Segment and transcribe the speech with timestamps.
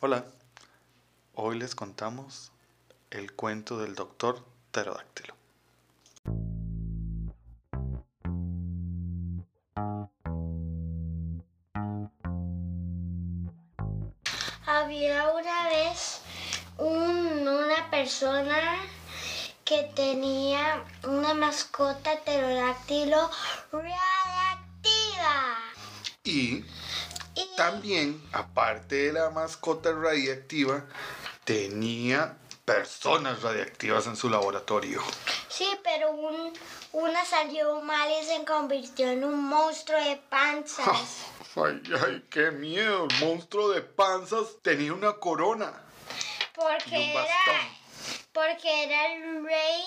[0.00, 0.24] Hola,
[1.34, 2.52] hoy les contamos
[3.10, 5.34] el cuento del doctor pterodáctilo.
[14.66, 16.20] Había una vez
[16.76, 18.76] un- una persona
[19.64, 23.28] que tenía una mascota pterodáctilo
[23.72, 25.56] radiactiva.
[26.22, 26.64] Y
[27.38, 30.84] Y también, aparte de la mascota radiactiva,
[31.44, 35.02] tenía personas radiactivas en su laboratorio.
[35.48, 36.52] sí, pero un-
[36.92, 40.86] una salió mal y se convirtió en un monstruo de panzas.
[41.56, 43.08] Ay, ay, qué miedo.
[43.10, 45.72] El monstruo de panzas tenía una corona
[46.54, 47.68] Porque era,
[48.32, 49.82] porque era el rey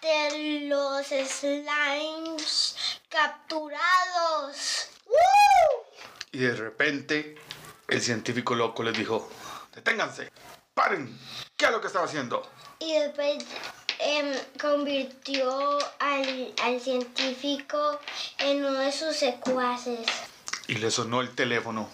[0.00, 2.76] de los slimes
[3.10, 4.85] capturados.
[6.36, 7.34] Y de repente,
[7.88, 9.26] el científico loco les dijo,
[9.74, 10.30] deténganse,
[10.74, 11.18] paren,
[11.56, 12.46] ¿qué es lo que estaba haciendo?
[12.78, 13.42] Y después
[14.00, 17.98] em, convirtió al, al científico
[18.38, 20.06] en uno de sus secuaces.
[20.68, 21.88] Y le sonó el teléfono.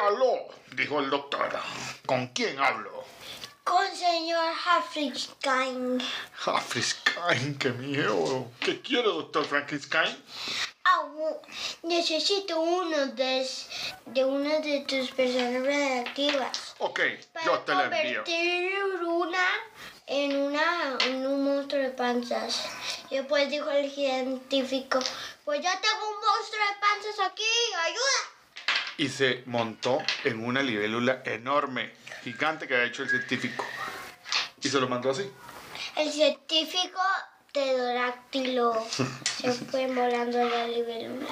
[0.00, 1.50] Aló, dijo el doctor.
[2.06, 3.04] ¿Con quién hablo?
[3.66, 6.00] Con señor Hafrikstein.
[6.34, 8.46] Frankenstein, qué miedo.
[8.60, 10.16] ¿Qué quiere, doctor Frankenstein?
[10.84, 11.40] Au,
[11.82, 13.44] necesito uno de,
[14.06, 16.76] de una de tus personas radiactivas.
[16.78, 17.00] Ok,
[17.32, 18.22] Para yo te la envío.
[18.22, 19.46] convertir una
[20.06, 22.68] en, una en un monstruo de panzas.
[23.10, 25.00] Y después dijo el científico,
[25.44, 27.42] pues ya tengo un monstruo de panzas aquí,
[27.84, 28.35] ayuda.
[28.98, 31.92] Y se montó en una libélula enorme,
[32.24, 33.64] gigante que había hecho el científico.
[34.62, 35.30] Y se lo mandó así.
[35.96, 37.00] El científico
[37.52, 38.86] pterodáctilo
[39.40, 41.26] se fue volando en la libélula.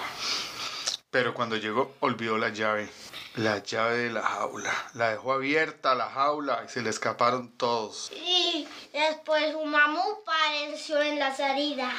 [1.11, 2.89] Pero cuando llegó, olvidó la llave.
[3.37, 4.73] La llave de la jaula.
[4.95, 8.13] La dejó abierta la jaula y se le escaparon todos.
[8.13, 11.93] Y después un mamut apareció en la salida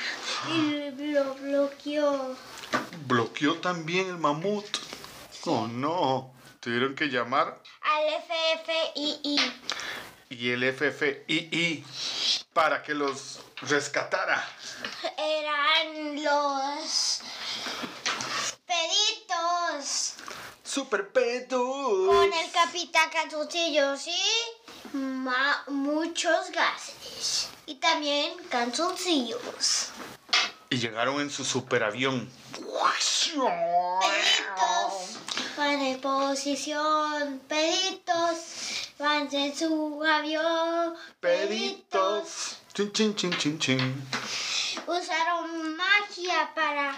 [0.50, 2.36] y lo bloqueó.
[3.08, 4.66] Bloqueó también el mamut.
[5.46, 6.34] Oh no.
[6.60, 9.54] Tuvieron que llamar Al FFII.
[10.30, 11.86] y el FFII
[12.54, 14.48] para que los rescatara.
[15.18, 17.22] Eran los
[18.66, 20.14] peditos
[20.64, 22.08] Super pedos.
[22.08, 27.50] con el capitán calzoncillos y ma- muchos gases.
[27.68, 29.90] Y también calzoncillos.
[30.72, 32.28] Y llegaron en su superavión.
[34.02, 34.85] Peditos
[35.82, 37.40] en posición.
[37.48, 40.96] Peditos van en su avión.
[41.20, 42.58] Peditos.
[42.74, 44.08] Chin, chin, chin, chin, chin.
[44.88, 46.96] Usaron magia para,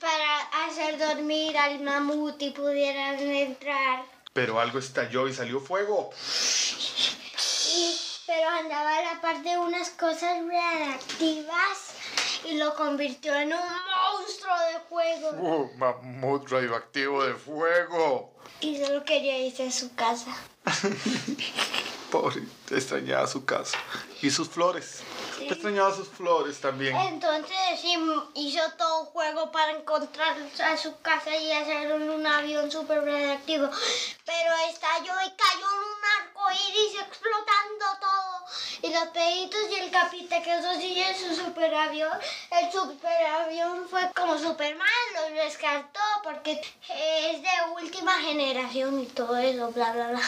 [0.00, 4.04] para hacer dormir al mamut y pudieran entrar.
[4.32, 6.10] Pero algo estalló y salió fuego.
[7.76, 11.78] Y- pero andaba a la par de unas cosas reactivas
[12.44, 15.30] y lo convirtió en un monstruo de fuego.
[15.30, 18.32] Uh, mamut radioactivo de fuego.
[18.60, 20.34] Y solo quería irse a su casa.
[22.10, 23.76] Pobre, extrañaba su casa.
[24.22, 25.02] Y sus flores.
[25.38, 25.48] Sí.
[25.48, 26.96] Extrañaba sus flores también.
[26.96, 27.94] Entonces sí,
[28.34, 33.68] hizo todo un juego para encontrar a su casa y hacer un, avión súper reactivo.
[34.24, 38.15] Pero estalló y cayó en un arco iris explotando todo.
[38.86, 42.16] Y los peditos y el capitán que eso sí en su superavión.
[42.52, 49.72] El superavión fue como Superman, lo rescató porque es de última generación y todo eso,
[49.72, 50.22] bla, bla, bla.